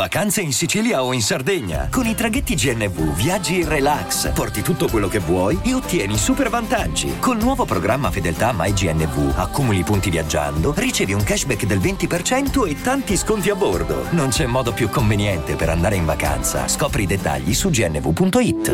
Vacanze 0.00 0.40
in 0.40 0.54
Sicilia 0.54 1.02
o 1.04 1.12
in 1.12 1.20
Sardegna. 1.20 1.88
Con 1.90 2.06
i 2.06 2.14
traghetti 2.14 2.54
GNV 2.54 3.14
viaggi 3.14 3.60
in 3.60 3.68
relax, 3.68 4.32
porti 4.32 4.62
tutto 4.62 4.88
quello 4.88 5.08
che 5.08 5.18
vuoi 5.18 5.60
e 5.62 5.74
ottieni 5.74 6.16
super 6.16 6.48
vantaggi. 6.48 7.18
Col 7.18 7.36
nuovo 7.36 7.66
programma 7.66 8.10
Fedeltà 8.10 8.54
MyGNV 8.56 9.34
accumuli 9.36 9.82
punti 9.82 10.08
viaggiando, 10.08 10.72
ricevi 10.74 11.12
un 11.12 11.22
cashback 11.22 11.66
del 11.66 11.80
20% 11.80 12.66
e 12.66 12.80
tanti 12.80 13.14
sconti 13.14 13.50
a 13.50 13.54
bordo. 13.54 14.10
Non 14.12 14.30
c'è 14.30 14.46
modo 14.46 14.72
più 14.72 14.88
conveniente 14.88 15.54
per 15.54 15.68
andare 15.68 15.96
in 15.96 16.06
vacanza. 16.06 16.66
Scopri 16.66 17.02
i 17.02 17.06
dettagli 17.06 17.52
su 17.52 17.68
gnv.it. 17.68 18.68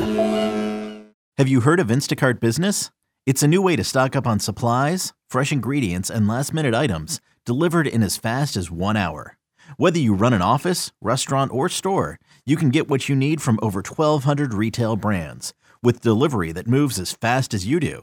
Have 1.38 1.48
you 1.48 1.60
heard 1.60 1.80
of 1.80 1.90
Instacart 1.90 2.38
Business? 2.38 2.90
It's 3.24 3.42
a 3.42 3.48
new 3.48 3.64
way 3.64 3.74
to 3.74 3.82
stock 3.82 4.14
up 4.14 4.26
on 4.26 4.38
supplies, 4.38 5.12
fresh 5.28 5.50
ingredients, 5.50 6.08
and 6.08 6.28
last 6.28 6.52
minute 6.52 6.72
items 6.72 7.18
delivered 7.44 7.88
in 7.88 8.04
as 8.04 8.16
fast 8.16 8.56
as 8.56 8.70
one 8.70 8.96
hour. 8.96 9.36
Whether 9.76 9.98
you 9.98 10.14
run 10.14 10.32
an 10.32 10.42
office, 10.42 10.92
restaurant, 11.02 11.52
or 11.52 11.68
store, 11.68 12.18
you 12.44 12.56
can 12.56 12.70
get 12.70 12.88
what 12.88 13.08
you 13.08 13.16
need 13.16 13.42
from 13.42 13.58
over 13.62 13.80
1,200 13.80 14.54
retail 14.54 14.96
brands 14.96 15.52
with 15.82 16.00
delivery 16.00 16.52
that 16.52 16.66
moves 16.66 16.98
as 16.98 17.12
fast 17.12 17.52
as 17.52 17.66
you 17.66 17.78
do. 17.78 18.02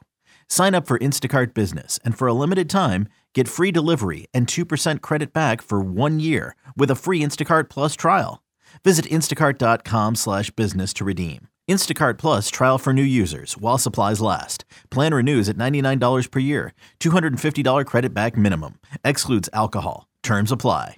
Sign 0.50 0.76
up 0.76 0.86
for 0.86 1.00
Instacart 1.00 1.54
Business 1.54 2.00
and 2.06 2.18
for 2.18 2.28
a 2.28 2.34
limited 2.34 2.70
time, 2.70 3.08
get 3.34 3.48
free 3.48 3.72
delivery 3.72 4.28
and 4.34 4.46
2% 4.48 5.02
credit 5.02 5.34
back 5.34 5.62
for 5.62 5.82
one 5.82 6.20
year 6.20 6.56
with 6.78 6.92
a 6.92 6.96
free 6.96 7.22
Instacart 7.22 7.70
Plus 7.70 7.96
trial. 7.96 8.44
Visit 8.84 9.06
instacart.com 9.06 10.16
slash 10.16 10.50
business 10.52 10.94
to 10.94 11.06
redeem. 11.06 11.48
Instacart 11.70 12.18
Plus 12.18 12.50
trial 12.50 12.78
for 12.78 12.94
new 12.94 13.02
users 13.04 13.58
while 13.58 13.78
supplies 13.78 14.22
last. 14.22 14.66
Plan 14.90 15.14
renews 15.14 15.48
at 15.50 15.58
$99 15.58 16.30
per 16.30 16.40
year. 16.40 16.74
$250 17.00 17.86
credit 17.86 18.14
back 18.14 18.36
minimum. 18.38 18.80
Excludes 19.04 19.50
alcohol. 19.54 20.08
Terms 20.24 20.52
apply. 20.52 20.98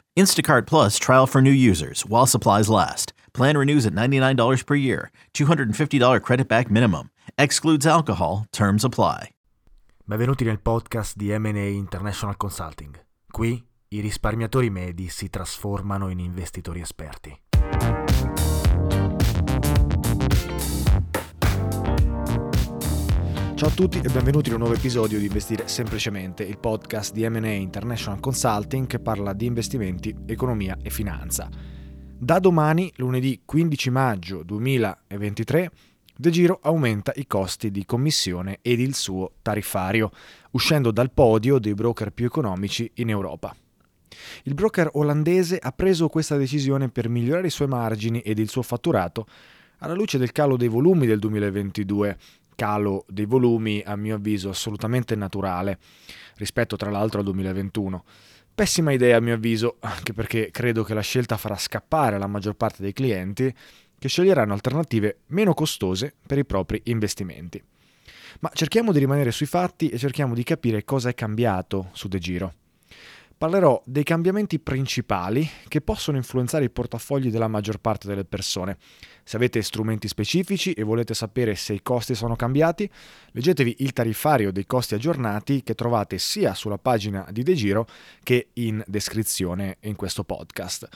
Instacart 0.17 0.67
Plus 0.67 0.97
trial 0.97 1.25
for 1.27 1.41
new 1.41 1.51
users 1.51 2.05
while 2.05 2.25
supplies 2.25 2.69
last. 2.69 3.13
Plan 3.33 3.55
renews 3.55 3.85
at 3.85 3.93
$99 3.93 4.65
per 4.65 4.75
year. 4.75 5.11
$250 5.33 6.21
credit 6.21 6.47
back 6.47 6.69
minimum. 6.69 7.09
Excludes 7.37 7.85
alcohol. 7.85 8.45
Terms 8.51 8.83
apply. 8.83 9.29
Benvenuti 10.03 10.43
nel 10.43 10.59
podcast 10.59 11.15
di 11.15 11.31
M&A 11.31 11.69
International 11.69 12.35
Consulting. 12.35 12.99
Qui 13.29 13.65
i 13.87 13.99
risparmiatori 14.01 14.69
medi 14.69 15.07
si 15.07 15.29
trasformano 15.29 16.09
in 16.09 16.19
investitori 16.19 16.81
esperti. 16.81 17.39
Ciao 23.61 23.69
a 23.69 23.73
tutti 23.75 23.99
e 23.99 24.09
benvenuti 24.09 24.47
in 24.47 24.55
un 24.55 24.61
nuovo 24.61 24.75
episodio 24.75 25.19
di 25.19 25.25
Investire 25.25 25.67
Semplicemente, 25.67 26.41
il 26.41 26.57
podcast 26.57 27.13
di 27.13 27.29
M&A 27.29 27.51
International 27.51 28.19
Consulting 28.19 28.87
che 28.87 28.97
parla 28.97 29.33
di 29.33 29.45
investimenti, 29.45 30.15
economia 30.25 30.79
e 30.81 30.89
finanza. 30.89 31.47
Da 32.17 32.39
domani, 32.39 32.91
lunedì 32.95 33.43
15 33.45 33.89
maggio 33.91 34.41
2023, 34.41 35.71
De 36.17 36.29
Giro 36.31 36.57
aumenta 36.63 37.11
i 37.17 37.27
costi 37.27 37.69
di 37.69 37.85
commissione 37.85 38.57
ed 38.63 38.79
il 38.79 38.95
suo 38.95 39.33
tariffario, 39.43 40.09
uscendo 40.53 40.89
dal 40.89 41.11
podio 41.11 41.59
dei 41.59 41.75
broker 41.75 42.09
più 42.09 42.25
economici 42.25 42.89
in 42.95 43.09
Europa. 43.09 43.55
Il 44.45 44.55
broker 44.55 44.89
olandese 44.93 45.59
ha 45.61 45.71
preso 45.71 46.07
questa 46.07 46.35
decisione 46.35 46.89
per 46.89 47.09
migliorare 47.09 47.45
i 47.45 47.51
suoi 47.51 47.67
margini 47.67 48.21
ed 48.21 48.39
il 48.39 48.49
suo 48.49 48.63
fatturato 48.63 49.27
alla 49.83 49.93
luce 49.93 50.17
del 50.17 50.31
calo 50.31 50.57
dei 50.57 50.67
volumi 50.67 51.05
del 51.05 51.19
2022 51.19 52.17
calo 52.61 53.05
dei 53.07 53.25
volumi, 53.25 53.81
a 53.83 53.95
mio 53.95 54.17
avviso, 54.17 54.49
assolutamente 54.49 55.15
naturale, 55.15 55.79
rispetto 56.35 56.75
tra 56.75 56.91
l'altro 56.91 57.17
al 57.17 57.25
2021. 57.25 58.03
Pessima 58.53 58.91
idea, 58.91 59.17
a 59.17 59.19
mio 59.19 59.33
avviso, 59.33 59.77
anche 59.79 60.13
perché 60.13 60.51
credo 60.51 60.83
che 60.83 60.93
la 60.93 61.01
scelta 61.01 61.37
farà 61.37 61.57
scappare 61.57 62.19
la 62.19 62.27
maggior 62.27 62.53
parte 62.53 62.83
dei 62.83 62.93
clienti 62.93 63.51
che 63.97 64.07
sceglieranno 64.07 64.53
alternative 64.53 65.21
meno 65.27 65.55
costose 65.55 66.13
per 66.23 66.37
i 66.37 66.45
propri 66.45 66.79
investimenti. 66.85 67.59
Ma 68.41 68.51
cerchiamo 68.53 68.91
di 68.91 68.99
rimanere 68.99 69.31
sui 69.31 69.47
fatti 69.47 69.89
e 69.89 69.97
cerchiamo 69.97 70.35
di 70.35 70.43
capire 70.43 70.83
cosa 70.83 71.09
è 71.09 71.15
cambiato 71.15 71.89
su 71.93 72.07
De 72.07 72.19
Giro. 72.19 72.53
Parlerò 73.41 73.81
dei 73.87 74.03
cambiamenti 74.03 74.59
principali 74.59 75.49
che 75.67 75.81
possono 75.81 76.17
influenzare 76.17 76.65
i 76.65 76.69
portafogli 76.69 77.31
della 77.31 77.47
maggior 77.47 77.79
parte 77.79 78.07
delle 78.07 78.23
persone. 78.23 78.77
Se 79.23 79.35
avete 79.35 79.63
strumenti 79.63 80.07
specifici 80.07 80.73
e 80.73 80.83
volete 80.83 81.15
sapere 81.15 81.55
se 81.55 81.73
i 81.73 81.81
costi 81.81 82.13
sono 82.13 82.35
cambiati, 82.35 82.87
leggetevi 83.31 83.77
il 83.79 83.93
tariffario 83.93 84.51
dei 84.51 84.67
costi 84.67 84.93
aggiornati 84.93 85.63
che 85.63 85.73
trovate 85.73 86.19
sia 86.19 86.53
sulla 86.53 86.77
pagina 86.77 87.25
di 87.31 87.41
De 87.41 87.55
Giro 87.55 87.87
che 88.21 88.49
in 88.53 88.83
descrizione 88.85 89.77
in 89.79 89.95
questo 89.95 90.23
podcast. 90.23 90.87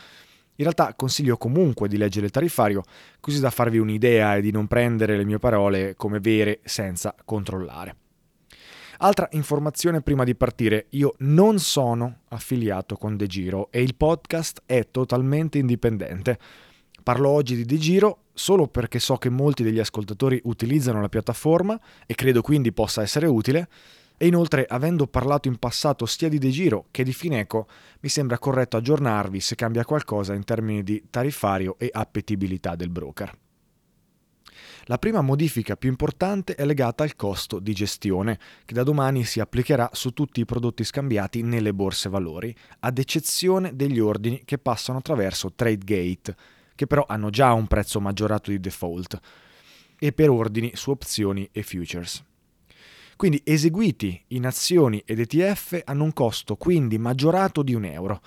In 0.57 0.65
realtà 0.65 0.93
consiglio 0.93 1.37
comunque 1.37 1.87
di 1.87 1.97
leggere 1.97 2.27
il 2.27 2.31
tariffario 2.31 2.83
così 3.19 3.39
da 3.39 3.49
farvi 3.49 3.79
un'idea 3.79 4.35
e 4.35 4.41
di 4.41 4.51
non 4.51 4.67
prendere 4.67 5.17
le 5.17 5.25
mie 5.25 5.39
parole 5.39 5.95
come 5.95 6.19
vere 6.19 6.59
senza 6.63 7.15
controllare. 7.25 8.04
Altra 8.99 9.27
informazione 9.31 10.01
prima 10.01 10.23
di 10.23 10.35
partire, 10.35 10.85
io 10.91 11.15
non 11.19 11.59
sono 11.59 12.19
affiliato 12.29 12.95
con 12.95 13.17
De 13.17 13.27
Giro 13.27 13.67
e 13.69 13.81
il 13.81 13.95
podcast 13.95 14.61
è 14.65 14.87
totalmente 14.89 15.57
indipendente. 15.57 16.39
Parlo 17.03 17.29
oggi 17.29 17.57
di 17.57 17.65
De 17.65 17.77
Giro 17.77 18.19
solo 18.33 18.67
perché 18.67 18.99
so 18.99 19.17
che 19.17 19.29
molti 19.29 19.63
degli 19.63 19.79
ascoltatori 19.79 20.39
utilizzano 20.45 21.01
la 21.01 21.09
piattaforma 21.09 21.77
e 22.05 22.15
credo 22.15 22.41
quindi 22.41 22.71
possa 22.71 23.01
essere 23.01 23.27
utile. 23.27 23.67
E 24.17 24.27
inoltre, 24.27 24.65
avendo 24.65 25.07
parlato 25.07 25.49
in 25.49 25.57
passato 25.57 26.05
sia 26.05 26.29
di 26.29 26.37
De 26.37 26.49
Giro 26.49 26.85
che 26.89 27.03
di 27.03 27.11
Fineco, 27.11 27.67
mi 27.99 28.07
sembra 28.07 28.39
corretto 28.39 28.77
aggiornarvi 28.77 29.41
se 29.41 29.55
cambia 29.55 29.83
qualcosa 29.83 30.33
in 30.33 30.45
termini 30.45 30.83
di 30.83 31.03
tariffario 31.09 31.75
e 31.77 31.89
appetibilità 31.91 32.75
del 32.75 32.89
broker. 32.89 33.43
La 34.85 34.97
prima 34.97 35.21
modifica 35.21 35.75
più 35.75 35.89
importante 35.89 36.55
è 36.55 36.65
legata 36.65 37.03
al 37.03 37.15
costo 37.15 37.59
di 37.59 37.73
gestione, 37.73 38.39
che 38.65 38.73
da 38.73 38.83
domani 38.83 39.23
si 39.23 39.39
applicherà 39.39 39.89
su 39.93 40.11
tutti 40.11 40.39
i 40.39 40.45
prodotti 40.45 40.83
scambiati 40.83 41.41
nelle 41.41 41.73
borse 41.73 42.09
valori, 42.09 42.55
ad 42.79 42.97
eccezione 42.97 43.75
degli 43.75 43.99
ordini 43.99 44.41
che 44.45 44.57
passano 44.57 44.99
attraverso 44.99 45.53
TradeGate, 45.53 46.35
che 46.75 46.87
però 46.87 47.05
hanno 47.07 47.29
già 47.29 47.53
un 47.53 47.67
prezzo 47.67 47.99
maggiorato 47.99 48.51
di 48.51 48.59
default, 48.59 49.19
e 49.97 50.11
per 50.11 50.29
ordini 50.29 50.71
su 50.75 50.91
opzioni 50.91 51.47
e 51.51 51.63
futures. 51.63 52.23
Quindi 53.15 53.41
eseguiti 53.45 54.21
in 54.29 54.45
azioni 54.45 55.01
ed 55.05 55.19
ETF 55.19 55.81
hanno 55.85 56.03
un 56.03 56.11
costo 56.11 56.57
quindi 56.57 56.97
maggiorato 56.97 57.63
di 57.63 57.73
un 57.73 57.85
euro. 57.85 58.21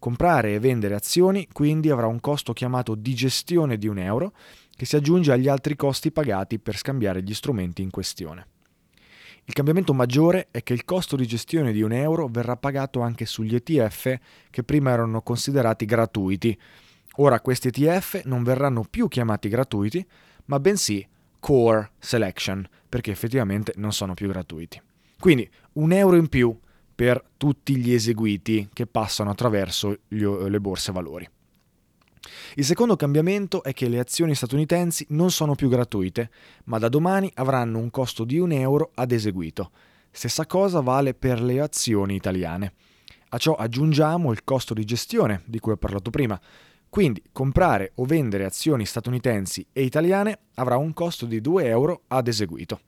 Comprare 0.00 0.54
e 0.54 0.58
vendere 0.58 0.96
azioni 0.96 1.46
quindi 1.52 1.88
avrà 1.88 2.06
un 2.06 2.18
costo 2.18 2.52
chiamato 2.52 2.96
di 2.96 3.14
gestione 3.14 3.78
di 3.78 3.86
un 3.86 3.98
euro 3.98 4.32
che 4.74 4.86
si 4.86 4.96
aggiunge 4.96 5.32
agli 5.32 5.48
altri 5.48 5.76
costi 5.76 6.10
pagati 6.10 6.58
per 6.58 6.76
scambiare 6.76 7.22
gli 7.22 7.34
strumenti 7.34 7.82
in 7.82 7.90
questione. 7.90 8.46
Il 9.44 9.54
cambiamento 9.54 9.92
maggiore 9.92 10.48
è 10.50 10.62
che 10.62 10.72
il 10.72 10.84
costo 10.84 11.16
di 11.16 11.26
gestione 11.26 11.72
di 11.72 11.82
un 11.82 11.92
euro 11.92 12.28
verrà 12.28 12.56
pagato 12.56 13.00
anche 13.00 13.26
sugli 13.26 13.54
ETF 13.54 14.18
che 14.50 14.62
prima 14.62 14.90
erano 14.92 15.20
considerati 15.22 15.84
gratuiti. 15.84 16.56
Ora 17.16 17.40
questi 17.40 17.68
ETF 17.68 18.22
non 18.24 18.44
verranno 18.44 18.84
più 18.88 19.08
chiamati 19.08 19.48
gratuiti, 19.48 20.06
ma 20.46 20.60
bensì 20.60 21.06
Core 21.40 21.90
Selection, 21.98 22.64
perché 22.88 23.10
effettivamente 23.10 23.72
non 23.76 23.92
sono 23.92 24.14
più 24.14 24.28
gratuiti. 24.28 24.80
Quindi 25.18 25.50
un 25.72 25.92
euro 25.92 26.16
in 26.16 26.28
più 26.28 26.56
per 26.94 27.22
tutti 27.36 27.76
gli 27.76 27.92
eseguiti 27.92 28.68
che 28.72 28.86
passano 28.86 29.30
attraverso 29.30 29.98
le 30.08 30.60
borse 30.60 30.92
valori. 30.92 31.28
Il 32.56 32.66
secondo 32.66 32.96
cambiamento 32.96 33.62
è 33.62 33.72
che 33.72 33.88
le 33.88 33.98
azioni 33.98 34.34
statunitensi 34.34 35.06
non 35.10 35.30
sono 35.30 35.54
più 35.54 35.70
gratuite, 35.70 36.30
ma 36.64 36.78
da 36.78 36.90
domani 36.90 37.30
avranno 37.36 37.78
un 37.78 37.88
costo 37.88 38.24
di 38.24 38.38
un 38.38 38.52
euro 38.52 38.90
ad 38.94 39.10
eseguito. 39.10 39.70
Stessa 40.10 40.44
cosa 40.44 40.80
vale 40.80 41.14
per 41.14 41.40
le 41.40 41.60
azioni 41.60 42.14
italiane. 42.14 42.74
A 43.30 43.38
ciò 43.38 43.54
aggiungiamo 43.54 44.32
il 44.32 44.44
costo 44.44 44.74
di 44.74 44.84
gestione 44.84 45.40
di 45.46 45.60
cui 45.60 45.72
ho 45.72 45.78
parlato 45.78 46.10
prima. 46.10 46.38
Quindi 46.90 47.22
comprare 47.32 47.92
o 47.94 48.04
vendere 48.04 48.44
azioni 48.44 48.84
statunitensi 48.84 49.66
e 49.72 49.82
italiane 49.84 50.40
avrà 50.56 50.76
un 50.76 50.92
costo 50.92 51.24
di 51.24 51.40
2 51.40 51.64
euro 51.64 52.02
ad 52.08 52.28
eseguito. 52.28 52.80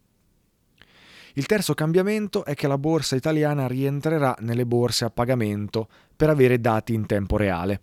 Il 1.36 1.46
terzo 1.46 1.72
cambiamento 1.72 2.44
è 2.44 2.54
che 2.54 2.68
la 2.68 2.76
borsa 2.76 3.16
italiana 3.16 3.66
rientrerà 3.66 4.36
nelle 4.40 4.66
borse 4.66 5.06
a 5.06 5.10
pagamento 5.10 5.88
per 6.14 6.28
avere 6.28 6.60
dati 6.60 6.92
in 6.92 7.06
tempo 7.06 7.38
reale 7.38 7.80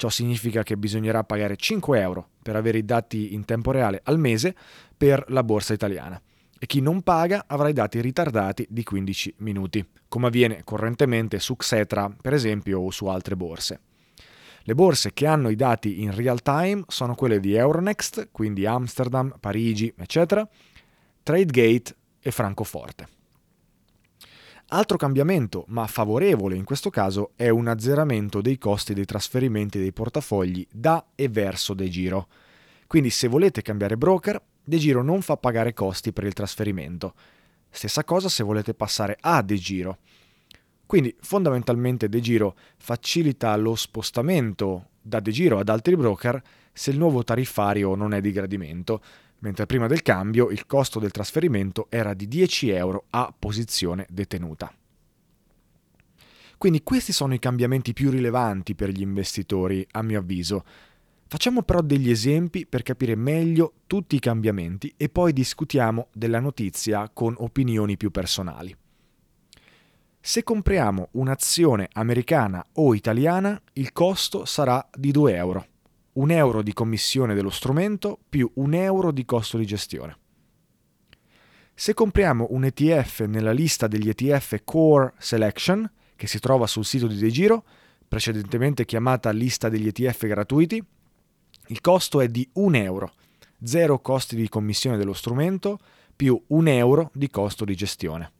Ciò 0.00 0.08
significa 0.08 0.62
che 0.62 0.78
bisognerà 0.78 1.24
pagare 1.24 1.58
5 1.58 2.00
euro 2.00 2.30
per 2.42 2.56
avere 2.56 2.78
i 2.78 2.86
dati 2.86 3.34
in 3.34 3.44
tempo 3.44 3.70
reale 3.70 4.00
al 4.04 4.18
mese 4.18 4.56
per 4.96 5.22
la 5.28 5.44
borsa 5.44 5.74
italiana 5.74 6.18
e 6.58 6.64
chi 6.64 6.80
non 6.80 7.02
paga 7.02 7.44
avrà 7.46 7.68
i 7.68 7.74
dati 7.74 8.00
ritardati 8.00 8.66
di 8.70 8.82
15 8.82 9.34
minuti, 9.40 9.86
come 10.08 10.28
avviene 10.28 10.64
correntemente 10.64 11.38
su 11.38 11.54
Xetra, 11.54 12.10
per 12.18 12.32
esempio, 12.32 12.80
o 12.80 12.90
su 12.90 13.08
altre 13.08 13.36
borse. 13.36 13.80
Le 14.62 14.74
borse 14.74 15.12
che 15.12 15.26
hanno 15.26 15.50
i 15.50 15.54
dati 15.54 16.00
in 16.00 16.16
real 16.16 16.40
time 16.40 16.82
sono 16.88 17.14
quelle 17.14 17.38
di 17.38 17.52
Euronext, 17.52 18.30
quindi 18.32 18.64
Amsterdam, 18.64 19.34
Parigi, 19.38 19.92
eccetera, 19.98 20.48
Tradegate 21.22 21.94
e 22.20 22.30
Francoforte. 22.30 23.19
Altro 24.72 24.96
cambiamento, 24.96 25.64
ma 25.66 25.88
favorevole 25.88 26.54
in 26.54 26.62
questo 26.62 26.90
caso, 26.90 27.32
è 27.34 27.48
un 27.48 27.66
azzeramento 27.66 28.40
dei 28.40 28.56
costi 28.56 28.94
dei 28.94 29.04
trasferimenti 29.04 29.80
dei 29.80 29.92
portafogli 29.92 30.64
da 30.70 31.06
e 31.16 31.28
verso 31.28 31.74
De 31.74 31.88
Giro. 31.88 32.28
Quindi 32.86 33.10
se 33.10 33.26
volete 33.26 33.62
cambiare 33.62 33.96
broker, 33.96 34.40
De 34.62 34.78
Giro 34.78 35.02
non 35.02 35.22
fa 35.22 35.36
pagare 35.36 35.74
costi 35.74 36.12
per 36.12 36.22
il 36.22 36.34
trasferimento. 36.34 37.14
Stessa 37.68 38.04
cosa 38.04 38.28
se 38.28 38.44
volete 38.44 38.72
passare 38.72 39.18
a 39.20 39.42
De 39.42 39.56
Giro. 39.56 39.98
Quindi 40.86 41.16
fondamentalmente 41.20 42.08
De 42.08 42.20
Giro 42.20 42.54
facilita 42.76 43.56
lo 43.56 43.74
spostamento 43.74 44.90
da 45.02 45.18
De 45.18 45.32
Giro 45.32 45.58
ad 45.58 45.68
altri 45.68 45.96
broker 45.96 46.40
se 46.72 46.92
il 46.92 46.98
nuovo 46.98 47.24
tariffario 47.24 47.96
non 47.96 48.14
è 48.14 48.20
di 48.20 48.30
gradimento, 48.30 49.02
mentre 49.40 49.66
prima 49.66 49.86
del 49.86 50.02
cambio 50.02 50.50
il 50.50 50.66
costo 50.66 50.98
del 50.98 51.10
trasferimento 51.10 51.86
era 51.90 52.14
di 52.14 52.26
10 52.26 52.70
euro 52.70 53.04
a 53.10 53.34
posizione 53.36 54.06
detenuta. 54.08 54.72
Quindi 56.56 56.82
questi 56.82 57.12
sono 57.12 57.32
i 57.32 57.38
cambiamenti 57.38 57.94
più 57.94 58.10
rilevanti 58.10 58.74
per 58.74 58.90
gli 58.90 59.00
investitori, 59.00 59.86
a 59.92 60.02
mio 60.02 60.18
avviso. 60.18 60.64
Facciamo 61.26 61.62
però 61.62 61.80
degli 61.80 62.10
esempi 62.10 62.66
per 62.66 62.82
capire 62.82 63.14
meglio 63.14 63.72
tutti 63.86 64.16
i 64.16 64.18
cambiamenti 64.18 64.92
e 64.96 65.08
poi 65.08 65.32
discutiamo 65.32 66.08
della 66.12 66.40
notizia 66.40 67.08
con 67.08 67.34
opinioni 67.38 67.96
più 67.96 68.10
personali. 68.10 68.76
Se 70.20 70.42
compriamo 70.42 71.08
un'azione 71.12 71.88
americana 71.94 72.62
o 72.74 72.94
italiana, 72.94 73.58
il 73.74 73.92
costo 73.92 74.44
sarà 74.44 74.86
di 74.94 75.12
2 75.12 75.34
euro. 75.34 75.66
Un 76.20 76.30
euro 76.30 76.60
di 76.60 76.74
commissione 76.74 77.32
dello 77.32 77.48
strumento 77.48 78.18
più 78.28 78.50
un 78.56 78.74
euro 78.74 79.10
di 79.10 79.24
costo 79.24 79.56
di 79.56 79.64
gestione. 79.64 80.18
Se 81.72 81.94
compriamo 81.94 82.48
un 82.50 82.66
ETF 82.66 83.20
nella 83.20 83.52
lista 83.52 83.88
degli 83.88 84.10
ETF 84.10 84.60
Core 84.64 85.14
Selection, 85.16 85.90
che 86.16 86.26
si 86.26 86.38
trova 86.38 86.66
sul 86.66 86.84
sito 86.84 87.06
di 87.06 87.16
De 87.16 87.30
Giro, 87.30 87.64
precedentemente 88.06 88.84
chiamata 88.84 89.30
lista 89.30 89.70
degli 89.70 89.86
ETF 89.86 90.26
gratuiti, 90.26 90.84
il 91.68 91.80
costo 91.80 92.20
è 92.20 92.28
di 92.28 92.46
1 92.52 92.76
euro, 92.76 93.14
zero 93.64 93.98
costi 94.00 94.36
di 94.36 94.50
commissione 94.50 94.98
dello 94.98 95.14
strumento 95.14 95.78
più 96.14 96.38
un 96.48 96.68
euro 96.68 97.10
di 97.14 97.30
costo 97.30 97.64
di 97.64 97.74
gestione. 97.74 98.30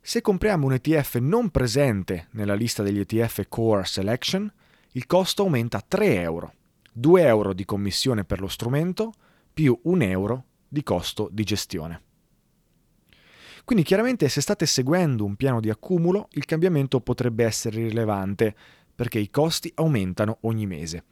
Se 0.00 0.20
compriamo 0.20 0.64
un 0.64 0.74
ETF 0.74 1.16
non 1.16 1.50
presente 1.50 2.28
nella 2.34 2.54
lista 2.54 2.84
degli 2.84 3.00
ETF 3.00 3.48
Core 3.48 3.84
Selection, 3.84 4.52
il 4.96 5.06
costo 5.06 5.42
aumenta 5.42 5.78
a 5.78 5.84
3 5.86 6.20
euro, 6.20 6.54
2 6.92 7.22
euro 7.22 7.52
di 7.52 7.64
commissione 7.64 8.24
per 8.24 8.40
lo 8.40 8.46
strumento 8.46 9.12
più 9.52 9.76
1 9.82 10.04
euro 10.04 10.44
di 10.68 10.84
costo 10.84 11.28
di 11.32 11.42
gestione. 11.42 12.02
Quindi 13.64 13.84
chiaramente 13.84 14.28
se 14.28 14.40
state 14.40 14.66
seguendo 14.66 15.24
un 15.24 15.34
piano 15.34 15.58
di 15.58 15.68
accumulo, 15.68 16.28
il 16.32 16.44
cambiamento 16.44 17.00
potrebbe 17.00 17.44
essere 17.44 17.88
rilevante 17.88 18.54
perché 18.94 19.18
i 19.18 19.30
costi 19.30 19.72
aumentano 19.74 20.38
ogni 20.42 20.66
mese. 20.66 21.04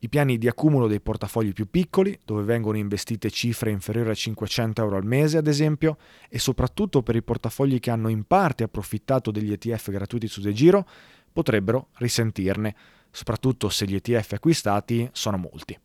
I 0.00 0.08
piani 0.08 0.36
di 0.36 0.48
accumulo 0.48 0.88
dei 0.88 1.00
portafogli 1.00 1.52
più 1.52 1.70
piccoli, 1.70 2.18
dove 2.24 2.42
vengono 2.42 2.76
investite 2.76 3.30
cifre 3.30 3.70
inferiori 3.70 4.10
a 4.10 4.14
500 4.14 4.82
euro 4.82 4.96
al 4.96 5.04
mese, 5.04 5.38
ad 5.38 5.46
esempio, 5.46 5.96
e 6.28 6.40
soprattutto 6.40 7.04
per 7.04 7.14
i 7.14 7.22
portafogli 7.22 7.78
che 7.78 7.92
hanno 7.92 8.08
in 8.08 8.24
parte 8.24 8.64
approfittato 8.64 9.30
degli 9.30 9.52
ETF 9.52 9.90
gratuiti 9.90 10.26
su 10.26 10.40
De 10.40 10.52
Giro, 10.52 10.84
potrebbero 11.32 11.88
risentirne, 11.98 12.74
soprattutto 13.12 13.68
se 13.68 13.84
gli 13.86 13.94
ETF 13.94 14.32
acquistati 14.32 15.08
sono 15.12 15.36
molti. 15.36 15.78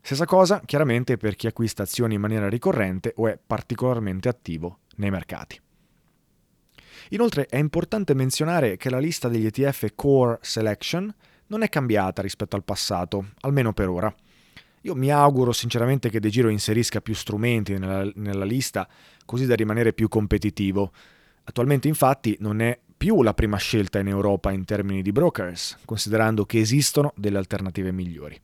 Stessa 0.00 0.24
cosa 0.24 0.60
chiaramente 0.64 1.16
per 1.16 1.36
chi 1.36 1.46
acquista 1.46 1.82
azioni 1.82 2.14
in 2.14 2.20
maniera 2.20 2.48
ricorrente 2.48 3.12
o 3.16 3.28
è 3.28 3.38
particolarmente 3.44 4.28
attivo 4.28 4.80
nei 4.96 5.10
mercati. 5.10 5.60
Inoltre 7.10 7.46
è 7.46 7.56
importante 7.56 8.14
menzionare 8.14 8.76
che 8.76 8.90
la 8.90 8.98
lista 8.98 9.28
degli 9.28 9.46
ETF 9.46 9.92
Core 9.94 10.38
Selection 10.40 11.12
non 11.48 11.62
è 11.62 11.68
cambiata 11.68 12.22
rispetto 12.22 12.56
al 12.56 12.64
passato, 12.64 13.32
almeno 13.40 13.72
per 13.72 13.88
ora. 13.88 14.12
Io 14.82 14.94
mi 14.94 15.10
auguro 15.10 15.52
sinceramente 15.52 16.08
che 16.08 16.20
De 16.20 16.28
Giro 16.28 16.48
inserisca 16.48 17.00
più 17.00 17.14
strumenti 17.14 17.76
nella, 17.76 18.10
nella 18.14 18.44
lista 18.44 18.88
così 19.24 19.46
da 19.46 19.54
rimanere 19.54 19.92
più 19.92 20.08
competitivo. 20.08 20.92
Attualmente 21.44 21.88
infatti 21.88 22.36
non 22.40 22.60
è 22.60 22.78
più 22.96 23.22
la 23.22 23.34
prima 23.34 23.56
scelta 23.56 23.98
in 23.98 24.08
Europa 24.08 24.50
in 24.50 24.64
termini 24.64 25.02
di 25.02 25.12
brokers, 25.12 25.78
considerando 25.84 26.44
che 26.46 26.60
esistono 26.60 27.12
delle 27.16 27.38
alternative 27.38 27.92
migliori. 27.92 28.40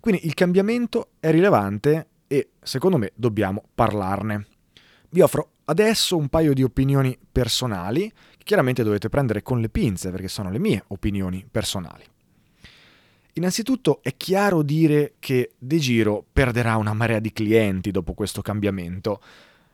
Quindi 0.00 0.26
il 0.26 0.34
cambiamento 0.34 1.10
è 1.20 1.30
rilevante 1.30 2.08
e 2.26 2.50
secondo 2.62 2.96
me 2.96 3.12
dobbiamo 3.14 3.64
parlarne. 3.74 4.46
Vi 5.10 5.20
offro 5.20 5.52
adesso 5.66 6.16
un 6.16 6.28
paio 6.28 6.52
di 6.52 6.62
opinioni 6.62 7.16
personali 7.30 8.10
che 8.10 8.44
chiaramente 8.44 8.82
dovete 8.82 9.08
prendere 9.08 9.42
con 9.42 9.60
le 9.60 9.68
pinze 9.68 10.10
perché 10.10 10.28
sono 10.28 10.50
le 10.50 10.58
mie 10.58 10.84
opinioni 10.88 11.46
personali. 11.48 12.04
Innanzitutto 13.34 14.00
è 14.02 14.16
chiaro 14.16 14.62
dire 14.62 15.14
che 15.18 15.52
De 15.56 15.78
Giro 15.78 16.24
perderà 16.32 16.76
una 16.76 16.92
marea 16.92 17.20
di 17.20 17.32
clienti 17.32 17.90
dopo 17.90 18.12
questo 18.14 18.42
cambiamento. 18.42 19.20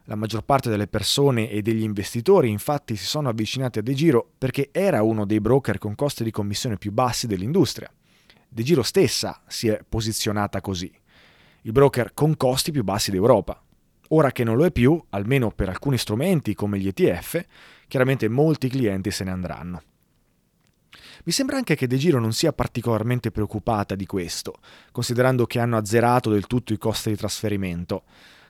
La 0.08 0.14
maggior 0.14 0.42
parte 0.44 0.70
delle 0.70 0.86
persone 0.86 1.50
e 1.50 1.62
degli 1.62 1.82
investitori 1.82 2.48
infatti 2.48 2.94
si 2.94 3.04
sono 3.04 3.28
avvicinati 3.28 3.80
a 3.80 3.82
De 3.82 3.92
Giro 3.92 4.30
perché 4.38 4.68
era 4.70 5.02
uno 5.02 5.26
dei 5.26 5.40
broker 5.40 5.78
con 5.78 5.96
costi 5.96 6.22
di 6.22 6.30
commissione 6.30 6.76
più 6.76 6.92
bassi 6.92 7.26
dell'industria. 7.26 7.90
De 8.48 8.62
Giro 8.62 8.84
stessa 8.84 9.42
si 9.48 9.66
è 9.66 9.82
posizionata 9.86 10.60
così. 10.60 10.92
Il 11.62 11.72
broker 11.72 12.14
con 12.14 12.36
costi 12.36 12.70
più 12.70 12.84
bassi 12.84 13.10
d'Europa. 13.10 13.60
Ora 14.10 14.30
che 14.30 14.44
non 14.44 14.56
lo 14.56 14.64
è 14.64 14.70
più, 14.70 15.02
almeno 15.10 15.50
per 15.50 15.68
alcuni 15.68 15.98
strumenti 15.98 16.54
come 16.54 16.78
gli 16.78 16.86
ETF, 16.86 17.44
chiaramente 17.88 18.28
molti 18.28 18.68
clienti 18.68 19.10
se 19.10 19.24
ne 19.24 19.32
andranno. 19.32 19.82
Mi 21.24 21.32
sembra 21.32 21.56
anche 21.56 21.74
che 21.74 21.88
De 21.88 21.96
Giro 21.96 22.20
non 22.20 22.32
sia 22.32 22.52
particolarmente 22.52 23.32
preoccupata 23.32 23.96
di 23.96 24.06
questo, 24.06 24.60
considerando 24.92 25.46
che 25.46 25.58
hanno 25.58 25.76
azzerato 25.76 26.30
del 26.30 26.46
tutto 26.46 26.72
i 26.72 26.78
costi 26.78 27.10
di 27.10 27.16
trasferimento. 27.16 28.04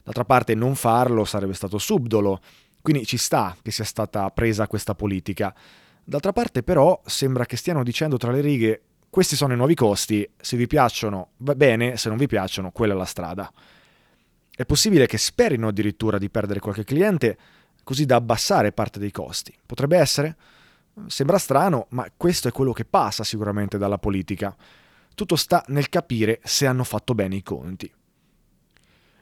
D'altra 0.06 0.24
parte 0.24 0.54
non 0.54 0.76
farlo 0.76 1.24
sarebbe 1.24 1.52
stato 1.52 1.78
subdolo, 1.78 2.38
quindi 2.80 3.04
ci 3.04 3.16
sta 3.16 3.56
che 3.60 3.72
sia 3.72 3.82
stata 3.82 4.30
presa 4.30 4.68
questa 4.68 4.94
politica. 4.94 5.52
D'altra 6.04 6.30
parte 6.30 6.62
però 6.62 7.02
sembra 7.04 7.44
che 7.44 7.56
stiano 7.56 7.82
dicendo 7.82 8.16
tra 8.16 8.30
le 8.30 8.40
righe 8.40 8.82
questi 9.10 9.34
sono 9.34 9.52
i 9.52 9.56
nuovi 9.56 9.74
costi, 9.74 10.28
se 10.36 10.56
vi 10.56 10.68
piacciono 10.68 11.30
va 11.38 11.56
bene, 11.56 11.96
se 11.96 12.08
non 12.08 12.18
vi 12.18 12.28
piacciono 12.28 12.70
quella 12.70 12.94
è 12.94 12.96
la 12.96 13.04
strada. 13.04 13.52
È 14.54 14.64
possibile 14.64 15.08
che 15.08 15.18
sperino 15.18 15.66
addirittura 15.66 16.18
di 16.18 16.30
perdere 16.30 16.60
qualche 16.60 16.84
cliente 16.84 17.36
così 17.82 18.06
da 18.06 18.14
abbassare 18.14 18.70
parte 18.70 19.00
dei 19.00 19.10
costi. 19.10 19.52
Potrebbe 19.66 19.98
essere? 19.98 20.36
Sembra 21.08 21.38
strano, 21.38 21.86
ma 21.90 22.08
questo 22.16 22.46
è 22.46 22.52
quello 22.52 22.72
che 22.72 22.84
passa 22.84 23.24
sicuramente 23.24 23.76
dalla 23.76 23.98
politica. 23.98 24.54
Tutto 25.16 25.34
sta 25.34 25.64
nel 25.66 25.88
capire 25.88 26.38
se 26.44 26.64
hanno 26.68 26.84
fatto 26.84 27.12
bene 27.12 27.34
i 27.34 27.42
conti. 27.42 27.92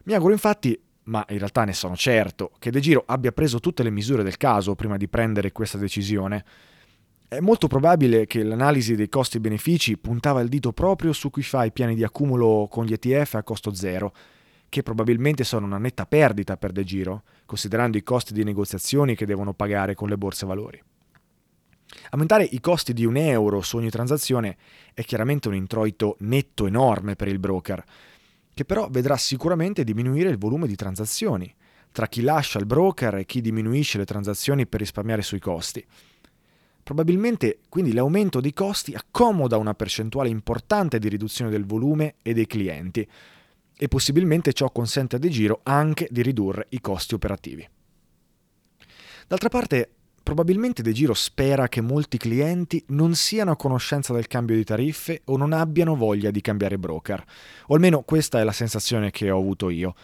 Mi 0.05 0.13
auguro 0.13 0.33
infatti, 0.33 0.79
ma 1.05 1.25
in 1.31 1.39
realtà 1.39 1.65
ne 1.65 1.73
sono 1.73 1.97
certo, 1.97 2.53
che 2.59 2.71
De 2.71 2.81
Giro 2.81 3.05
abbia 3.07 3.33
preso 3.33 3.59
tutte 3.59 3.83
le 3.83 3.91
misure 3.91 4.23
del 4.23 4.37
caso 4.37 4.75
prima 4.75 4.97
di 4.97 5.09
prendere 5.09 5.53
questa 5.53 5.79
decisione. 5.79 6.45
È 7.27 7.41
molto 7.41 7.69
probabile 7.69 8.27
che 8.27 8.43
l'analisi 8.43 8.97
dei 8.97 9.09
costi-benefici 9.09 9.97
puntava 9.97 10.41
il 10.41 10.49
dito 10.49 10.73
proprio 10.73 11.13
su 11.13 11.31
chi 11.31 11.43
fa 11.43 11.65
i 11.65 11.73
piani 11.73 11.95
di 11.95 12.05
accumulo 12.05 12.69
con 12.71 12.85
gli 12.85 12.93
ETF 12.93 13.35
a 13.35 13.43
costo 13.43 13.73
zero, 13.75 14.13
che 14.69 14.83
probabilmente 14.83 15.43
sono 15.43 15.65
una 15.65 15.79
netta 15.79 16.05
perdita 16.05 16.57
per 16.59 16.73
De 16.73 16.85
Giro, 16.85 17.23
considerando 17.47 17.97
i 17.97 18.03
costi 18.03 18.35
di 18.35 18.45
negoziazioni 18.45 19.15
che 19.15 19.25
devono 19.25 19.55
pagare 19.55 19.95
con 19.95 20.09
le 20.09 20.19
borse 20.19 20.45
valori. 20.45 20.83
Aumentare 22.11 22.45
i 22.45 22.61
costi 22.61 22.93
di 22.93 23.05
un 23.05 23.17
euro 23.17 23.63
su 23.63 23.79
ogni 23.79 23.91
transazione 23.91 24.57
è 24.93 25.03
chiaramente 25.03 25.49
un 25.49 25.55
introito 25.55 26.17
netto 26.21 26.67
enorme 26.67 27.17
per 27.17 27.29
il 27.29 27.39
broker, 27.39 27.83
che 28.55 28.65
però 28.65 28.89
vedrà 28.89 29.17
sicuramente 29.17 29.85
diminuire 29.85 30.31
il 30.31 30.39
volume 30.39 30.67
di 30.67 30.77
transazioni 30.77 31.53
tra 31.95 32.09
chi 32.09 32.23
lascia 32.23 32.59
il 32.59 32.67
broker 32.67 33.15
e 33.17 33.25
chi 33.25 33.41
diminuisce 33.41 33.99
le 33.99 34.05
transazioni 34.05 34.67
per 34.67 34.81
risparmiare 34.81 35.23
sui 35.23 35.39
costi. 35.39 35.85
Probabilmente 36.83 37.61
quindi 37.69 37.93
l'aumento 37.93 38.41
dei 38.41 38.53
costi 38.53 38.95
accomoda 38.95 39.59
una 39.59 39.75
percentuale 39.75 40.29
importante 40.29 40.99
di 40.99 41.09
riduzione 41.09 41.51
del 41.51 41.65
volume 41.65 42.17
e 42.23 42.35
dei 42.35 42.47
clienti 42.47 43.09
e 43.77 43.89
possibilmente 43.89 44.53
ciò 44.53 44.71
consente 44.71 45.17
a 45.17 45.19
De 45.21 45.29
Giro 45.29 45.61
anche 45.63 46.09
di 46.11 46.23
ridurre 46.23 46.67
i 46.71 46.81
costi 46.81 47.15
operativi. 47.15 47.69
D'altra 49.29 49.49
parte 49.49 49.91
probabilmente 50.25 50.83
De 50.83 50.93
Giro 50.93 51.13
spera 51.13 51.69
che 51.69 51.83
molti 51.83 52.17
clienti 52.17 52.83
non 52.89 53.15
siano 53.15 53.53
a 53.53 53.57
conoscenza 53.57 54.15
del 54.15 54.27
cambio 54.27 54.57
di 54.57 54.65
tariffe 54.65 55.21
o 55.27 55.37
non 55.37 55.53
abbiano 55.53 55.95
voglia 55.95 56.31
di 56.31 56.41
cambiare 56.41 56.79
broker, 56.79 57.23
o 57.67 57.75
almeno 57.75 58.01
questa 58.01 58.41
è 58.41 58.43
la 58.43 58.51
sensazione 58.51 59.11
che 59.11 59.31
ho 59.31 59.39
avuto 59.39 59.69
io. 59.69 59.95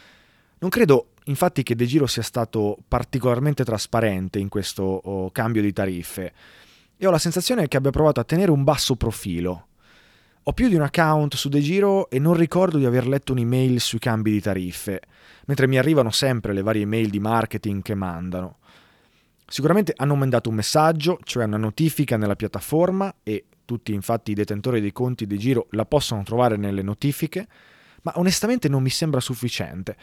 Non 0.59 0.69
credo 0.69 1.13
infatti 1.25 1.63
che 1.63 1.75
De 1.75 1.87
Giro 1.87 2.07
sia 2.07 2.23
stato 2.23 2.77
particolarmente 2.87 3.65
trasparente 3.65 4.39
in 4.39 4.49
questo 4.49 4.83
oh, 4.83 5.31
cambio 5.31 5.63
di 5.63 5.73
tariffe 5.73 6.33
e 6.99 7.07
ho 7.07 7.11
la 7.11 7.19
sensazione 7.19 7.67
che 7.67 7.79
abbia 7.79 7.91
provato 7.91 8.21
a 8.21 8.25
tenere 8.25 8.51
un 8.51 8.63
basso 8.63 8.97
profilo. 8.97 9.69
Ho 10.45 10.53
più 10.53 10.69
di 10.69 10.75
un 10.75 10.83
account 10.83 11.35
su 11.35 11.49
De 11.49 11.61
Giro 11.61 12.11
e 12.11 12.19
non 12.19 12.35
ricordo 12.35 12.77
di 12.77 12.85
aver 12.85 13.09
letto 13.09 13.33
un'email 13.33 13.81
sui 13.81 13.99
cambi 13.99 14.33
di 14.33 14.41
tariffe, 14.41 15.01
mentre 15.47 15.67
mi 15.67 15.79
arrivano 15.79 16.11
sempre 16.11 16.53
le 16.53 16.63
varie 16.63 16.83
email 16.83 17.09
di 17.09 17.21
marketing 17.21 17.81
che 17.81 17.95
mandano. 17.95 18.59
Sicuramente 19.53 19.93
hanno 19.97 20.15
mandato 20.15 20.49
un 20.49 20.55
messaggio, 20.55 21.19
cioè 21.25 21.43
una 21.43 21.57
notifica 21.57 22.17
nella 22.17 22.37
piattaforma 22.37 23.13
e 23.25 23.47
tutti 23.65 23.93
infatti 23.93 24.31
i 24.31 24.35
detentori 24.35 24.81
dei 24.81 24.93
conti 24.93 25.27
di 25.27 25.37
giro 25.39 25.67
la 25.71 25.85
possono 25.85 26.23
trovare 26.23 26.57
nelle 26.57 26.83
notifiche, 26.83 27.49
ma 28.03 28.13
onestamente 28.15 28.69
non 28.69 28.81
mi 28.81 28.91
sembra 28.91 29.19
sufficiente. 29.19 29.97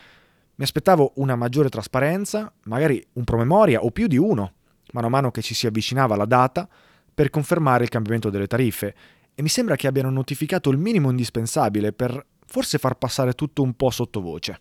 Mi 0.55 0.65
aspettavo 0.65 1.13
una 1.15 1.37
maggiore 1.37 1.69
trasparenza, 1.69 2.51
magari 2.63 3.01
un 3.13 3.23
promemoria 3.23 3.85
o 3.85 3.91
più 3.91 4.07
di 4.07 4.17
uno, 4.17 4.51
mano 4.91 5.07
a 5.07 5.09
mano 5.09 5.31
che 5.31 5.41
ci 5.41 5.53
si 5.53 5.65
avvicinava 5.65 6.17
la 6.17 6.25
data, 6.25 6.67
per 7.13 7.29
confermare 7.29 7.85
il 7.85 7.89
cambiamento 7.89 8.29
delle 8.29 8.47
tariffe 8.47 8.95
e 9.33 9.41
mi 9.41 9.47
sembra 9.47 9.77
che 9.77 9.87
abbiano 9.87 10.09
notificato 10.09 10.69
il 10.69 10.77
minimo 10.77 11.09
indispensabile 11.09 11.93
per 11.93 12.21
forse 12.45 12.79
far 12.79 12.97
passare 12.97 13.31
tutto 13.31 13.61
un 13.61 13.75
po' 13.75 13.91
sottovoce. 13.91 14.59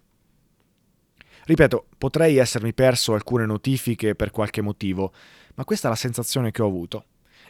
Ripeto, 1.46 1.86
potrei 1.96 2.38
essermi 2.38 2.74
perso 2.74 3.14
alcune 3.14 3.46
notifiche 3.46 4.16
per 4.16 4.32
qualche 4.32 4.62
motivo, 4.62 5.12
ma 5.54 5.64
questa 5.64 5.86
è 5.86 5.90
la 5.90 5.96
sensazione 5.96 6.50
che 6.50 6.60
ho 6.60 6.66
avuto. 6.66 7.04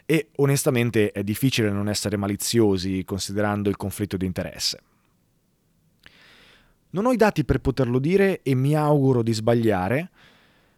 E 0.04 0.28
onestamente 0.36 1.12
è 1.12 1.24
difficile 1.24 1.70
non 1.70 1.88
essere 1.88 2.18
maliziosi 2.18 3.02
considerando 3.04 3.70
il 3.70 3.76
conflitto 3.78 4.18
di 4.18 4.26
interesse. 4.26 4.80
Non 6.90 7.06
ho 7.06 7.12
i 7.12 7.16
dati 7.16 7.46
per 7.46 7.60
poterlo 7.60 7.98
dire 7.98 8.42
e 8.42 8.54
mi 8.54 8.76
auguro 8.76 9.22
di 9.22 9.32
sbagliare, 9.32 10.10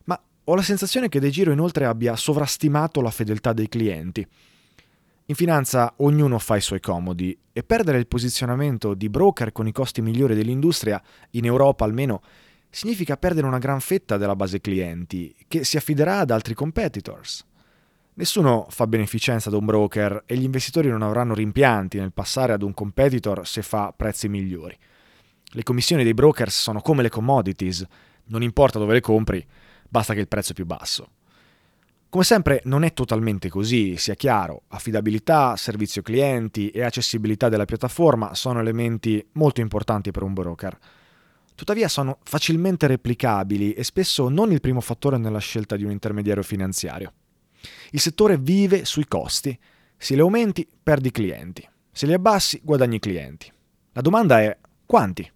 ma 0.05 0.21
ho 0.45 0.55
la 0.55 0.63
sensazione 0.63 1.09
che 1.09 1.19
De 1.19 1.31
Giro 1.31 1.51
inoltre 1.51 1.87
abbia 1.87 2.15
sovrastimato 2.15 3.01
la 3.01 3.11
fedeltà 3.11 3.53
dei 3.53 3.69
clienti. 3.69 4.25
In 5.27 5.35
finanza 5.35 5.93
ognuno 5.97 6.39
fa 6.39 6.57
i 6.57 6.61
suoi 6.61 6.81
comodi 6.81 7.37
e 7.53 7.65
perdere 7.65 7.99
il 7.99 8.07
posizionamento 8.07 8.95
di 8.95 9.09
broker 9.09 9.51
con 9.51 9.67
i 9.67 9.73
costi 9.73 10.03
migliori 10.03 10.37
dell'industria, 10.37 11.03
in 11.33 11.45
Europa 11.45 11.85
almeno, 11.85 12.23
significa 12.71 13.17
perdere 13.17 13.47
una 13.47 13.59
gran 13.59 13.81
fetta 13.81 14.17
della 14.17 14.37
base 14.37 14.61
clienti, 14.61 15.35
che 15.49 15.65
si 15.65 15.77
affiderà 15.77 16.19
ad 16.19 16.31
altri 16.31 16.55
competitors. 16.55 17.45
Nessuno 18.15 18.67
fa 18.69 18.87
beneficenza 18.87 19.49
ad 19.49 19.55
un 19.55 19.65
broker 19.65 20.25
e 20.27 20.37
gli 20.37 20.43
investitori 20.43 20.89
non 20.89 21.03
avranno 21.03 21.35
rimpianti 21.35 21.99
nel 21.99 22.13
passare 22.13 22.53
ad 22.53 22.63
un 22.63 22.75
competitor 22.75 23.47
se 23.47 23.63
fa 23.63 23.93
prezzi 23.97 24.29
migliori. 24.29 24.77
Le 25.53 25.63
commissioni 25.63 26.03
dei 26.03 26.15
brokers 26.15 26.61
sono 26.61 26.81
come 26.81 27.03
le 27.03 27.11
commodities, 27.11 27.87
non 28.27 28.43
importa 28.43 28.79
dove 28.79 28.95
le 28.95 29.01
compri, 29.01 29.47
basta 29.89 30.15
che 30.15 30.21
il 30.21 30.29
prezzo 30.29 30.53
è 30.53 30.55
più 30.55 30.67
basso. 30.67 31.11
Come 32.11 32.25
sempre 32.25 32.63
non 32.65 32.85
è 32.85 32.93
totalmente 32.93 33.49
così, 33.49 33.97
sia 33.99 34.15
chiaro, 34.15 34.63
affidabilità, 34.69 35.57
servizio 35.57 36.03
clienti 36.03 36.71
e 36.71 36.83
accessibilità 36.83 37.49
della 37.49 37.67
piattaforma 37.67 38.35
sono 38.35 38.61
elementi 38.61 39.25
molto 39.33 39.61
importanti 39.61 40.11
per 40.11 40.23
un 40.23 40.33
broker. 40.33 40.77
Tuttavia 41.59 41.89
sono 41.89 42.19
facilmente 42.23 42.87
replicabili 42.87 43.73
e 43.73 43.83
spesso 43.83 44.29
non 44.29 44.53
il 44.53 44.61
primo 44.61 44.81
fattore 44.81 45.19
nella 45.19 45.41
scelta 45.41 45.75
di 45.75 45.83
un 45.83 45.91
intermediario 45.91 46.45
finanziario. 46.45 47.13
Il 47.91 47.99
settore 47.99 48.39
vive 48.39 48.85
sui 48.85 49.09
costi. 49.09 49.59
Se 49.97 50.15
li 50.15 50.21
aumenti, 50.21 50.65
perdi 50.81 51.11
clienti. 51.11 51.69
Se 51.91 52.07
li 52.07 52.13
abbassi, 52.13 52.61
guadagni 52.63 53.01
clienti. 53.01 53.53
La 53.95 54.01
domanda 54.03 54.41
è 54.41 54.57
quanti? 54.87 55.29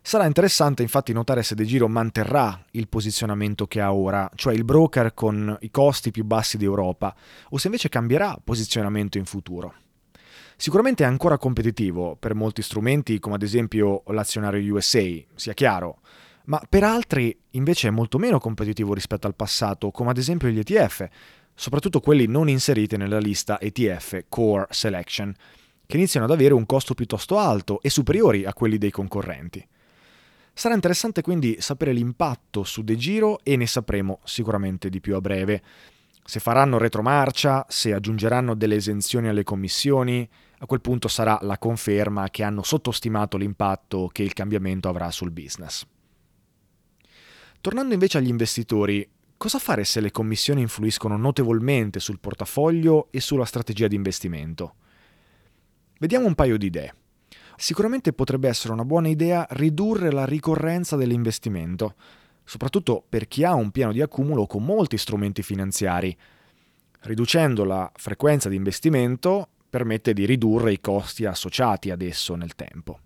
Sarà 0.00 0.24
interessante 0.24 0.80
infatti 0.80 1.12
notare 1.12 1.42
se 1.42 1.54
De 1.54 1.66
Giro 1.66 1.86
manterrà 1.86 2.64
il 2.70 2.88
posizionamento 2.88 3.66
che 3.66 3.82
ha 3.82 3.92
ora, 3.92 4.30
cioè 4.36 4.54
il 4.54 4.64
broker 4.64 5.12
con 5.12 5.54
i 5.60 5.70
costi 5.70 6.10
più 6.10 6.24
bassi 6.24 6.56
d'Europa, 6.56 7.14
o 7.50 7.58
se 7.58 7.66
invece 7.66 7.90
cambierà 7.90 8.40
posizionamento 8.42 9.18
in 9.18 9.26
futuro. 9.26 9.74
Sicuramente 10.60 11.04
è 11.04 11.06
ancora 11.06 11.38
competitivo 11.38 12.16
per 12.16 12.34
molti 12.34 12.62
strumenti 12.62 13.20
come 13.20 13.36
ad 13.36 13.44
esempio 13.44 14.02
l'azionario 14.08 14.74
USA, 14.74 15.06
sia 15.36 15.54
chiaro, 15.54 16.00
ma 16.46 16.60
per 16.68 16.82
altri 16.82 17.38
invece 17.50 17.86
è 17.86 17.90
molto 17.92 18.18
meno 18.18 18.40
competitivo 18.40 18.92
rispetto 18.92 19.28
al 19.28 19.36
passato, 19.36 19.92
come 19.92 20.10
ad 20.10 20.16
esempio 20.16 20.48
gli 20.48 20.58
ETF, 20.58 21.08
soprattutto 21.54 22.00
quelli 22.00 22.26
non 22.26 22.48
inseriti 22.48 22.96
nella 22.96 23.20
lista 23.20 23.60
ETF 23.60 24.24
Core 24.28 24.66
Selection, 24.70 25.32
che 25.86 25.96
iniziano 25.96 26.26
ad 26.26 26.32
avere 26.32 26.54
un 26.54 26.66
costo 26.66 26.92
piuttosto 26.92 27.38
alto 27.38 27.80
e 27.80 27.88
superiori 27.88 28.44
a 28.44 28.52
quelli 28.52 28.78
dei 28.78 28.90
concorrenti. 28.90 29.64
Sarà 30.52 30.74
interessante 30.74 31.22
quindi 31.22 31.58
sapere 31.60 31.92
l'impatto 31.92 32.64
su 32.64 32.82
De 32.82 32.96
Giro 32.96 33.38
e 33.44 33.54
ne 33.54 33.68
sapremo 33.68 34.18
sicuramente 34.24 34.88
di 34.88 35.00
più 35.00 35.14
a 35.14 35.20
breve. 35.20 35.62
Se 36.24 36.40
faranno 36.40 36.78
retromarcia, 36.78 37.64
se 37.68 37.94
aggiungeranno 37.94 38.56
delle 38.56 38.74
esenzioni 38.74 39.28
alle 39.28 39.44
commissioni, 39.44 40.28
a 40.60 40.66
quel 40.66 40.80
punto 40.80 41.08
sarà 41.08 41.38
la 41.42 41.58
conferma 41.58 42.30
che 42.30 42.42
hanno 42.42 42.62
sottostimato 42.62 43.36
l'impatto 43.36 44.08
che 44.12 44.22
il 44.22 44.32
cambiamento 44.32 44.88
avrà 44.88 45.10
sul 45.10 45.30
business. 45.30 45.86
Tornando 47.60 47.94
invece 47.94 48.18
agli 48.18 48.28
investitori, 48.28 49.08
cosa 49.36 49.58
fare 49.58 49.84
se 49.84 50.00
le 50.00 50.10
commissioni 50.10 50.60
influiscono 50.60 51.16
notevolmente 51.16 52.00
sul 52.00 52.18
portafoglio 52.18 53.08
e 53.10 53.20
sulla 53.20 53.44
strategia 53.44 53.86
di 53.86 53.94
investimento? 53.94 54.74
Vediamo 55.98 56.26
un 56.26 56.34
paio 56.34 56.56
di 56.56 56.66
idee. 56.66 56.94
Sicuramente 57.56 58.12
potrebbe 58.12 58.48
essere 58.48 58.72
una 58.72 58.84
buona 58.84 59.08
idea 59.08 59.46
ridurre 59.50 60.12
la 60.12 60.24
ricorrenza 60.24 60.96
dell'investimento, 60.96 61.94
soprattutto 62.44 63.04
per 63.08 63.26
chi 63.26 63.44
ha 63.44 63.54
un 63.54 63.70
piano 63.70 63.92
di 63.92 64.00
accumulo 64.00 64.46
con 64.46 64.64
molti 64.64 64.96
strumenti 64.96 65.42
finanziari. 65.42 66.16
Riducendo 67.00 67.64
la 67.64 67.90
frequenza 67.94 68.48
di 68.48 68.56
investimento 68.56 69.48
permette 69.68 70.12
di 70.12 70.24
ridurre 70.24 70.72
i 70.72 70.80
costi 70.80 71.24
associati 71.24 71.90
ad 71.90 72.02
esso 72.02 72.34
nel 72.34 72.54
tempo. 72.54 72.98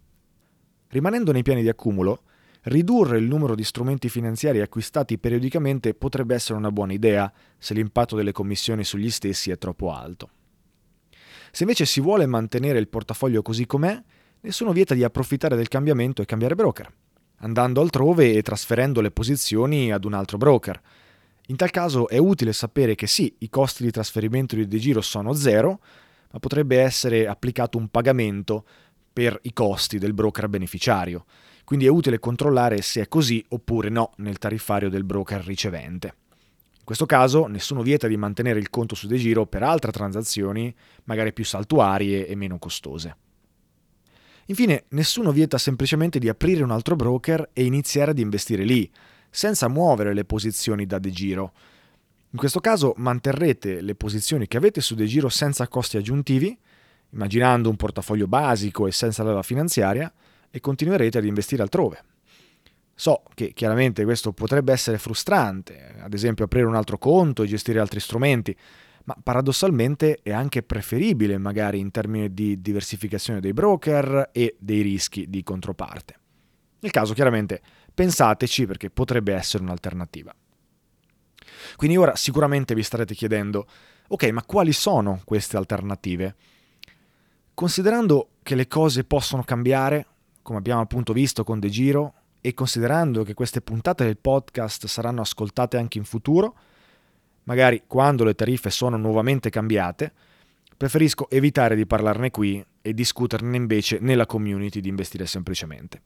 Rimanendo 0.88 1.32
nei 1.32 1.42
piani 1.42 1.62
di 1.62 1.68
accumulo, 1.68 2.22
ridurre 2.64 3.18
il 3.18 3.24
numero 3.24 3.54
di 3.54 3.64
strumenti 3.64 4.08
finanziari 4.08 4.60
acquistati 4.60 5.18
periodicamente 5.18 5.94
potrebbe 5.94 6.34
essere 6.34 6.58
una 6.58 6.70
buona 6.70 6.92
idea 6.92 7.32
se 7.58 7.74
l'impatto 7.74 8.14
delle 8.14 8.32
commissioni 8.32 8.84
sugli 8.84 9.10
stessi 9.10 9.50
è 9.50 9.58
troppo 9.58 9.92
alto. 9.92 10.30
Se 11.50 11.64
invece 11.64 11.84
si 11.84 12.00
vuole 12.00 12.26
mantenere 12.26 12.78
il 12.78 12.88
portafoglio 12.88 13.42
così 13.42 13.66
com'è, 13.66 14.02
nessuno 14.40 14.72
vieta 14.72 14.94
di 14.94 15.04
approfittare 15.04 15.56
del 15.56 15.68
cambiamento 15.68 16.22
e 16.22 16.26
cambiare 16.26 16.54
broker, 16.54 16.90
andando 17.38 17.80
altrove 17.80 18.32
e 18.34 18.42
trasferendo 18.42 19.00
le 19.00 19.10
posizioni 19.10 19.92
ad 19.92 20.04
un 20.04 20.14
altro 20.14 20.38
broker. 20.38 20.80
In 21.48 21.56
tal 21.56 21.70
caso 21.70 22.08
è 22.08 22.18
utile 22.18 22.52
sapere 22.52 22.94
che 22.94 23.06
sì, 23.06 23.34
i 23.38 23.50
costi 23.50 23.82
di 23.82 23.90
trasferimento 23.90 24.56
di 24.56 24.80
Giro 24.80 25.00
sono 25.00 25.32
zero, 25.34 25.80
ma 26.32 26.38
potrebbe 26.38 26.80
essere 26.80 27.26
applicato 27.26 27.78
un 27.78 27.88
pagamento 27.88 28.64
per 29.12 29.38
i 29.42 29.52
costi 29.52 29.98
del 29.98 30.14
broker 30.14 30.48
beneficiario. 30.48 31.24
Quindi 31.64 31.86
è 31.86 31.90
utile 31.90 32.18
controllare 32.18 32.82
se 32.82 33.02
è 33.02 33.08
così 33.08 33.44
oppure 33.50 33.88
no 33.88 34.12
nel 34.16 34.38
tariffario 34.38 34.88
del 34.88 35.04
broker 35.04 35.44
ricevente. 35.44 36.14
In 36.82 36.84
questo 36.84 37.06
caso 37.06 37.46
nessuno 37.46 37.82
vieta 37.82 38.08
di 38.08 38.16
mantenere 38.16 38.58
il 38.58 38.68
conto 38.68 38.96
su 38.96 39.06
De 39.06 39.16
Giro 39.16 39.46
per 39.46 39.62
altre 39.62 39.92
transazioni, 39.92 40.74
magari 41.04 41.32
più 41.32 41.44
saltuarie 41.44 42.26
e 42.26 42.34
meno 42.34 42.58
costose. 42.58 43.16
Infine, 44.46 44.84
nessuno 44.88 45.30
vieta 45.30 45.58
semplicemente 45.58 46.18
di 46.18 46.28
aprire 46.28 46.64
un 46.64 46.72
altro 46.72 46.96
broker 46.96 47.50
e 47.52 47.64
iniziare 47.64 48.10
ad 48.10 48.18
investire 48.18 48.64
lì, 48.64 48.90
senza 49.30 49.68
muovere 49.68 50.12
le 50.12 50.24
posizioni 50.24 50.84
da 50.84 50.98
De 50.98 51.10
Giro. 51.10 51.52
In 52.32 52.38
questo 52.38 52.60
caso 52.60 52.94
manterrete 52.96 53.82
le 53.82 53.94
posizioni 53.94 54.48
che 54.48 54.56
avete 54.56 54.80
su 54.80 54.94
De 54.94 55.04
Giro 55.04 55.28
senza 55.28 55.68
costi 55.68 55.98
aggiuntivi, 55.98 56.58
immaginando 57.10 57.68
un 57.68 57.76
portafoglio 57.76 58.26
basico 58.26 58.86
e 58.86 58.92
senza 58.92 59.22
leva 59.22 59.42
finanziaria, 59.42 60.10
e 60.50 60.58
continuerete 60.60 61.18
ad 61.18 61.26
investire 61.26 61.60
altrove. 61.60 62.02
So 62.94 63.22
che 63.34 63.52
chiaramente 63.52 64.04
questo 64.04 64.32
potrebbe 64.32 64.72
essere 64.72 64.96
frustrante, 64.96 65.94
ad 66.00 66.14
esempio 66.14 66.46
aprire 66.46 66.64
un 66.66 66.74
altro 66.74 66.96
conto 66.96 67.42
e 67.42 67.46
gestire 67.46 67.80
altri 67.80 68.00
strumenti, 68.00 68.56
ma 69.04 69.16
paradossalmente 69.22 70.20
è 70.22 70.32
anche 70.32 70.62
preferibile 70.62 71.36
magari 71.36 71.80
in 71.80 71.90
termini 71.90 72.32
di 72.32 72.62
diversificazione 72.62 73.40
dei 73.40 73.52
broker 73.52 74.30
e 74.32 74.56
dei 74.58 74.80
rischi 74.80 75.28
di 75.28 75.42
controparte. 75.42 76.18
Nel 76.78 76.92
caso 76.92 77.12
chiaramente 77.12 77.60
pensateci 77.92 78.66
perché 78.66 78.88
potrebbe 78.88 79.34
essere 79.34 79.62
un'alternativa. 79.62 80.34
Quindi 81.76 81.96
ora 81.96 82.16
sicuramente 82.16 82.74
vi 82.74 82.82
starete 82.82 83.14
chiedendo, 83.14 83.66
ok, 84.08 84.24
ma 84.30 84.42
quali 84.44 84.72
sono 84.72 85.20
queste 85.24 85.56
alternative? 85.56 86.34
Considerando 87.54 88.28
che 88.42 88.54
le 88.54 88.66
cose 88.66 89.04
possono 89.04 89.42
cambiare, 89.42 90.06
come 90.42 90.58
abbiamo 90.58 90.80
appunto 90.80 91.12
visto 91.12 91.44
con 91.44 91.60
De 91.60 91.68
Giro, 91.68 92.14
e 92.40 92.54
considerando 92.54 93.22
che 93.22 93.34
queste 93.34 93.60
puntate 93.60 94.04
del 94.04 94.18
podcast 94.18 94.86
saranno 94.86 95.20
ascoltate 95.20 95.76
anche 95.76 95.98
in 95.98 96.04
futuro, 96.04 96.56
magari 97.44 97.84
quando 97.86 98.24
le 98.24 98.34
tariffe 98.34 98.70
sono 98.70 98.96
nuovamente 98.96 99.48
cambiate, 99.48 100.12
preferisco 100.76 101.30
evitare 101.30 101.76
di 101.76 101.86
parlarne 101.86 102.30
qui 102.32 102.64
e 102.82 102.92
discuterne 102.92 103.56
invece 103.56 103.98
nella 104.00 104.26
community 104.26 104.80
di 104.80 104.88
investire 104.88 105.26
semplicemente. 105.26 106.02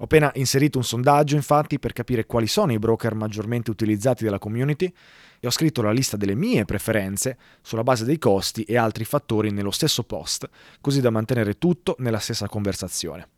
Ho 0.00 0.04
appena 0.04 0.30
inserito 0.36 0.78
un 0.78 0.84
sondaggio 0.84 1.34
infatti 1.34 1.80
per 1.80 1.92
capire 1.92 2.24
quali 2.24 2.46
sono 2.46 2.72
i 2.72 2.78
broker 2.78 3.14
maggiormente 3.14 3.70
utilizzati 3.70 4.24
dalla 4.24 4.38
community 4.38 4.92
e 5.40 5.46
ho 5.46 5.50
scritto 5.50 5.82
la 5.82 5.90
lista 5.90 6.16
delle 6.16 6.36
mie 6.36 6.64
preferenze 6.64 7.36
sulla 7.62 7.82
base 7.82 8.04
dei 8.04 8.18
costi 8.18 8.62
e 8.62 8.76
altri 8.76 9.04
fattori 9.04 9.50
nello 9.50 9.72
stesso 9.72 10.04
post, 10.04 10.48
così 10.80 11.00
da 11.00 11.10
mantenere 11.10 11.58
tutto 11.58 11.96
nella 11.98 12.20
stessa 12.20 12.46
conversazione. 12.46 13.28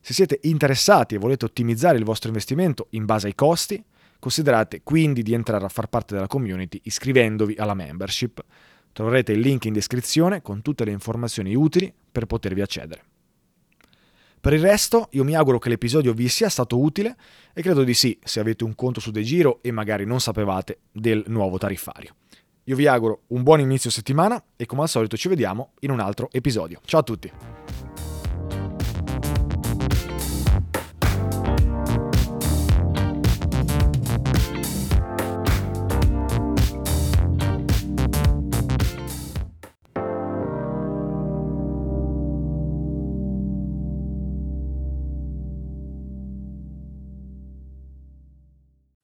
Se 0.00 0.12
siete 0.12 0.38
interessati 0.42 1.16
e 1.16 1.18
volete 1.18 1.44
ottimizzare 1.46 1.98
il 1.98 2.04
vostro 2.04 2.28
investimento 2.28 2.86
in 2.90 3.04
base 3.04 3.26
ai 3.26 3.34
costi, 3.34 3.82
considerate 4.20 4.82
quindi 4.84 5.22
di 5.22 5.34
entrare 5.34 5.64
a 5.64 5.68
far 5.68 5.88
parte 5.88 6.14
della 6.14 6.28
community 6.28 6.80
iscrivendovi 6.84 7.56
alla 7.56 7.74
membership. 7.74 8.44
Troverete 8.92 9.32
il 9.32 9.40
link 9.40 9.64
in 9.64 9.72
descrizione 9.72 10.40
con 10.40 10.62
tutte 10.62 10.84
le 10.84 10.92
informazioni 10.92 11.56
utili 11.56 11.92
per 12.12 12.26
potervi 12.26 12.60
accedere. 12.60 13.13
Per 14.44 14.52
il 14.52 14.60
resto, 14.60 15.08
io 15.12 15.24
mi 15.24 15.34
auguro 15.34 15.58
che 15.58 15.70
l'episodio 15.70 16.12
vi 16.12 16.28
sia 16.28 16.50
stato 16.50 16.78
utile 16.78 17.16
e 17.54 17.62
credo 17.62 17.82
di 17.82 17.94
sì 17.94 18.18
se 18.22 18.40
avete 18.40 18.62
un 18.62 18.74
conto 18.74 19.00
su 19.00 19.10
De 19.10 19.22
Giro 19.22 19.60
e 19.62 19.70
magari 19.70 20.04
non 20.04 20.20
sapevate 20.20 20.80
del 20.92 21.24
nuovo 21.28 21.56
tariffario. 21.56 22.14
Io 22.64 22.76
vi 22.76 22.86
auguro 22.86 23.22
un 23.28 23.42
buon 23.42 23.60
inizio 23.60 23.88
settimana 23.88 24.44
e 24.54 24.66
come 24.66 24.82
al 24.82 24.90
solito 24.90 25.16
ci 25.16 25.28
vediamo 25.28 25.70
in 25.80 25.92
un 25.92 26.00
altro 26.00 26.28
episodio. 26.30 26.80
Ciao 26.84 27.00
a 27.00 27.02
tutti! 27.04 27.32